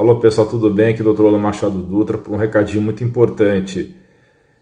Alô 0.00 0.16
pessoal, 0.16 0.46
tudo 0.46 0.70
bem? 0.70 0.94
Aqui 0.94 1.02
é 1.02 1.04
o 1.04 1.12
Dr. 1.12 1.26
Alan 1.26 1.38
Machado 1.38 1.76
Dutra 1.76 2.16
para 2.16 2.32
um 2.32 2.36
recadinho 2.38 2.80
muito 2.80 3.04
importante. 3.04 3.94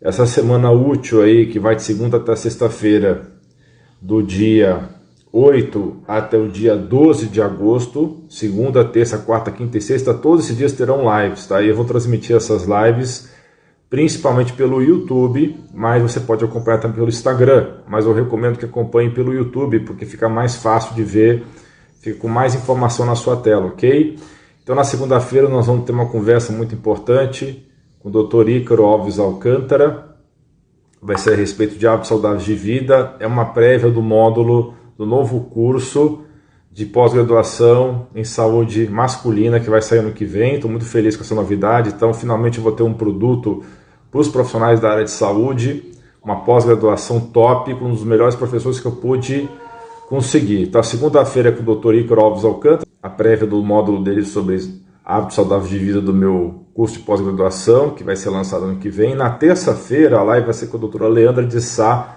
Essa 0.00 0.26
semana 0.26 0.70
útil 0.70 1.22
aí, 1.22 1.46
que 1.46 1.58
vai 1.58 1.74
de 1.74 1.82
segunda 1.82 2.18
até 2.18 2.36
sexta-feira, 2.36 3.32
do 4.00 4.22
dia 4.22 4.90
8 5.32 6.02
até 6.06 6.38
o 6.38 6.48
dia 6.48 6.76
12 6.76 7.26
de 7.26 7.42
agosto, 7.42 8.22
segunda, 8.28 8.84
terça, 8.84 9.18
quarta, 9.18 9.50
quinta 9.50 9.76
e 9.76 9.80
sexta, 9.80 10.14
todos 10.14 10.44
esses 10.44 10.56
dias 10.56 10.72
terão 10.72 11.02
lives, 11.02 11.48
tá? 11.48 11.60
E 11.60 11.68
eu 11.68 11.74
vou 11.74 11.84
transmitir 11.84 12.36
essas 12.36 12.64
lives 12.64 13.28
principalmente 13.90 14.52
pelo 14.52 14.80
YouTube, 14.80 15.56
mas 15.74 16.00
você 16.00 16.20
pode 16.20 16.44
acompanhar 16.44 16.78
também 16.78 16.94
pelo 16.94 17.08
Instagram, 17.08 17.78
mas 17.88 18.06
eu 18.06 18.14
recomendo 18.14 18.56
que 18.56 18.66
acompanhe 18.66 19.10
pelo 19.10 19.34
YouTube, 19.34 19.80
porque 19.80 20.06
fica 20.06 20.28
mais 20.28 20.54
fácil 20.54 20.94
de 20.94 21.02
ver, 21.02 21.44
fica 22.00 22.20
com 22.20 22.28
mais 22.28 22.54
informação 22.54 23.04
na 23.04 23.16
sua 23.16 23.34
tela, 23.36 23.66
ok? 23.66 24.16
Então, 24.64 24.74
na 24.74 24.82
segunda-feira, 24.82 25.46
nós 25.46 25.66
vamos 25.66 25.84
ter 25.84 25.92
uma 25.92 26.06
conversa 26.06 26.50
muito 26.50 26.74
importante 26.74 27.68
com 28.00 28.08
o 28.08 28.10
Dr. 28.10 28.48
Ícaro 28.48 28.82
Alves 28.82 29.18
Alcântara. 29.18 30.16
Vai 31.02 31.18
ser 31.18 31.34
a 31.34 31.36
respeito 31.36 31.76
de 31.76 31.86
hábitos 31.86 32.08
saudáveis 32.08 32.44
de 32.44 32.54
vida. 32.54 33.14
É 33.20 33.26
uma 33.26 33.44
prévia 33.44 33.90
do 33.90 34.00
módulo 34.00 34.72
do 34.96 35.04
novo 35.04 35.38
curso 35.50 36.22
de 36.72 36.86
pós-graduação 36.86 38.06
em 38.14 38.24
saúde 38.24 38.88
masculina 38.88 39.60
que 39.60 39.68
vai 39.68 39.82
sair 39.82 39.98
ano 39.98 40.12
que 40.12 40.24
vem. 40.24 40.54
Estou 40.54 40.70
muito 40.70 40.86
feliz 40.86 41.14
com 41.14 41.22
essa 41.22 41.34
novidade. 41.34 41.90
Então, 41.90 42.14
finalmente, 42.14 42.58
vou 42.58 42.72
ter 42.72 42.84
um 42.84 42.94
produto 42.94 43.62
para 44.10 44.20
os 44.20 44.28
profissionais 44.28 44.80
da 44.80 44.92
área 44.92 45.04
de 45.04 45.10
saúde, 45.10 45.92
uma 46.22 46.36
pós-graduação 46.36 47.20
top, 47.20 47.74
com 47.74 47.84
um 47.84 47.90
dos 47.90 48.02
melhores 48.02 48.34
professores 48.34 48.80
que 48.80 48.86
eu 48.86 48.92
pude 48.92 49.46
conseguir. 50.08 50.62
Então, 50.62 50.82
segunda-feira 50.82 51.52
com 51.52 51.62
o 51.62 51.76
Dr. 51.76 51.94
Ícaro 51.94 52.20
Alves 52.20 52.44
Alcântara 52.44 52.84
a 53.04 53.10
prévia 53.10 53.46
do 53.46 53.62
módulo 53.62 54.02
dele 54.02 54.24
sobre 54.24 54.58
hábitos 55.04 55.36
saudáveis 55.36 55.68
de 55.68 55.78
vida 55.78 56.00
do 56.00 56.14
meu 56.14 56.64
curso 56.72 56.96
de 56.96 57.04
pós-graduação, 57.04 57.90
que 57.90 58.02
vai 58.02 58.16
ser 58.16 58.30
lançado 58.30 58.64
ano 58.64 58.78
que 58.78 58.88
vem. 58.88 59.14
Na 59.14 59.28
terça-feira, 59.28 60.18
a 60.18 60.22
live 60.22 60.46
vai 60.46 60.54
ser 60.54 60.68
com 60.68 60.78
a 60.78 60.80
doutora 60.80 61.06
Leandra 61.06 61.44
de 61.44 61.60
Sá, 61.60 62.16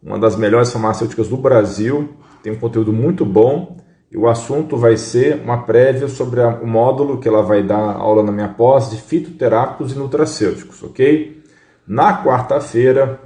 uma 0.00 0.16
das 0.16 0.36
melhores 0.36 0.72
farmacêuticas 0.72 1.26
do 1.26 1.36
Brasil. 1.36 2.10
Tem 2.40 2.52
um 2.52 2.56
conteúdo 2.56 2.92
muito 2.92 3.26
bom. 3.26 3.78
E 4.12 4.16
o 4.16 4.28
assunto 4.28 4.76
vai 4.76 4.96
ser 4.96 5.42
uma 5.42 5.64
prévia 5.64 6.06
sobre 6.06 6.40
o 6.40 6.66
módulo 6.68 7.18
que 7.18 7.26
ela 7.26 7.42
vai 7.42 7.64
dar 7.64 7.96
aula 7.96 8.22
na 8.22 8.30
minha 8.30 8.48
pós 8.48 8.90
de 8.90 8.96
fitoterápicos 8.96 9.92
e 9.92 9.98
nutracêuticos, 9.98 10.84
ok? 10.84 11.42
Na 11.84 12.22
quarta-feira, 12.24 13.20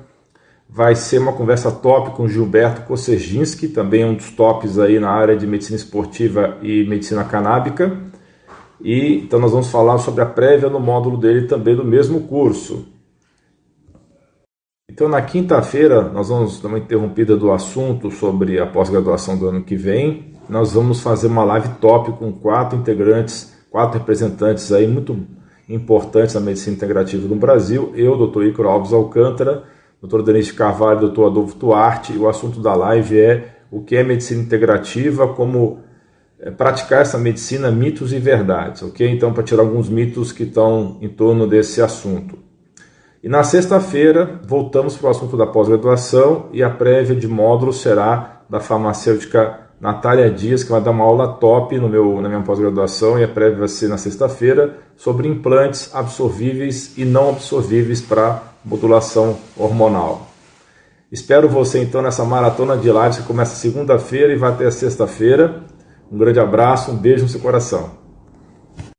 vai 0.74 0.94
ser 0.94 1.18
uma 1.18 1.34
conversa 1.34 1.70
top 1.70 2.12
com 2.12 2.26
Gilberto 2.26 2.82
Kosserginski, 2.82 3.68
também 3.68 4.06
um 4.06 4.14
dos 4.14 4.30
tops 4.30 4.78
aí 4.78 4.98
na 4.98 5.10
área 5.10 5.36
de 5.36 5.46
medicina 5.46 5.76
esportiva 5.76 6.56
e 6.62 6.84
medicina 6.88 7.22
canábica. 7.24 7.94
E 8.80 9.18
então 9.18 9.38
nós 9.38 9.52
vamos 9.52 9.70
falar 9.70 9.98
sobre 9.98 10.22
a 10.22 10.26
prévia 10.26 10.70
no 10.70 10.80
módulo 10.80 11.18
dele 11.18 11.46
também 11.46 11.76
do 11.76 11.84
mesmo 11.84 12.22
curso. 12.22 12.86
Então 14.90 15.10
na 15.10 15.20
quinta-feira 15.20 16.08
nós 16.08 16.30
vamos 16.30 16.58
dar 16.58 16.68
uma 16.68 16.78
interrompida 16.78 17.36
do 17.36 17.52
assunto 17.52 18.10
sobre 18.10 18.58
a 18.58 18.66
pós-graduação 18.66 19.36
do 19.36 19.48
ano 19.48 19.62
que 19.62 19.76
vem. 19.76 20.32
Nós 20.48 20.72
vamos 20.72 21.00
fazer 21.02 21.26
uma 21.26 21.44
live 21.44 21.68
top 21.80 22.12
com 22.12 22.32
quatro 22.32 22.78
integrantes, 22.78 23.54
quatro 23.70 23.98
representantes 23.98 24.72
aí 24.72 24.88
muito 24.88 25.20
importantes 25.68 26.34
da 26.34 26.40
medicina 26.40 26.74
integrativa 26.74 27.28
no 27.28 27.36
Brasil. 27.36 27.92
Eu, 27.94 28.16
Dr. 28.16 28.44
Icaro 28.44 28.70
Alves 28.70 28.92
Alcântara, 28.94 29.64
doutor 30.02 30.24
Denise 30.24 30.52
Carvalho, 30.52 30.98
doutor 30.98 31.28
Adolfo 31.28 31.56
Duarte, 31.56 32.12
o 32.18 32.28
assunto 32.28 32.60
da 32.60 32.74
live 32.74 33.20
é 33.20 33.44
o 33.70 33.80
que 33.80 33.94
é 33.94 34.02
medicina 34.02 34.42
integrativa, 34.42 35.28
como 35.28 35.78
é, 36.40 36.50
praticar 36.50 37.02
essa 37.02 37.16
medicina, 37.16 37.70
mitos 37.70 38.12
e 38.12 38.18
verdades, 38.18 38.82
ok? 38.82 39.08
Então, 39.08 39.32
para 39.32 39.44
tirar 39.44 39.62
alguns 39.62 39.88
mitos 39.88 40.32
que 40.32 40.42
estão 40.42 40.98
em 41.00 41.08
torno 41.08 41.46
desse 41.46 41.80
assunto. 41.80 42.36
E 43.22 43.28
na 43.28 43.44
sexta-feira, 43.44 44.40
voltamos 44.44 44.96
para 44.96 45.06
o 45.06 45.10
assunto 45.10 45.36
da 45.36 45.46
pós-graduação 45.46 46.48
e 46.52 46.64
a 46.64 46.68
prévia 46.68 47.14
de 47.14 47.28
módulo 47.28 47.72
será 47.72 48.42
da 48.50 48.58
farmacêutica 48.58 49.60
Natália 49.80 50.28
Dias, 50.28 50.64
que 50.64 50.70
vai 50.70 50.80
dar 50.80 50.90
uma 50.90 51.04
aula 51.04 51.34
top 51.34 51.78
no 51.78 51.88
meu, 51.88 52.20
na 52.20 52.28
minha 52.28 52.42
pós-graduação 52.42 53.18
e 53.18 53.24
a 53.24 53.28
prévia 53.28 53.60
vai 53.60 53.68
ser 53.68 53.88
na 53.88 53.96
sexta-feira 53.96 54.78
sobre 54.96 55.28
implantes 55.28 55.94
absorvíveis 55.94 56.98
e 56.98 57.04
não 57.04 57.30
absorvíveis 57.30 58.00
para 58.00 58.51
modulação 58.64 59.36
hormonal. 59.56 60.28
Espero 61.10 61.48
você 61.48 61.82
então 61.82 62.00
nessa 62.00 62.24
maratona 62.24 62.76
de 62.76 62.90
lives 62.90 63.18
que 63.18 63.24
começa 63.24 63.54
segunda-feira 63.54 64.32
e 64.32 64.36
vai 64.36 64.50
até 64.50 64.70
sexta-feira. 64.70 65.64
Um 66.10 66.18
grande 66.18 66.40
abraço, 66.40 66.90
um 66.90 66.96
beijo 66.96 67.24
no 67.24 67.28
seu 67.28 67.40
coração. 67.40 68.01